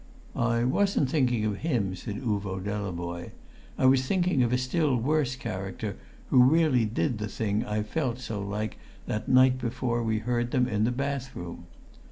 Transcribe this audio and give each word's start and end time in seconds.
"I 0.35 0.63
wasn't 0.63 1.11
thinking 1.11 1.45
of 1.45 1.57
him," 1.57 1.95
said 1.95 2.15
Uvo 2.23 2.59
Delavoye. 2.59 3.33
"I 3.77 3.85
was 3.85 4.03
thinking 4.07 4.41
of 4.41 4.51
a 4.51 4.57
still 4.57 4.95
worse 4.97 5.35
character, 5.35 5.95
who 6.31 6.41
really 6.43 6.85
did 6.85 7.19
the 7.19 7.27
thing 7.27 7.63
I 7.63 7.83
felt 7.83 8.17
so 8.17 8.41
like 8.41 8.79
that 9.05 9.29
night 9.29 9.59
before 9.59 10.01
we 10.01 10.17
heard 10.17 10.49
them 10.49 10.67
in 10.67 10.85
the 10.85 10.91
bathroom. 10.91 11.67